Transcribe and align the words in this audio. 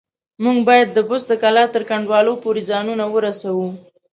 موږ 0.43 0.57
بايد 0.67 0.87
د 0.93 0.99
بست 1.09 1.25
د 1.29 1.33
کلا 1.43 1.63
تر 1.73 1.81
کنډوالو 1.89 2.33
پورې 2.43 2.61
ځانونه 2.71 3.03
ورسوو. 3.13 3.67